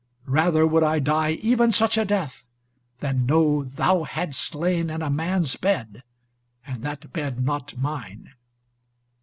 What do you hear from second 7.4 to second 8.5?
not mine."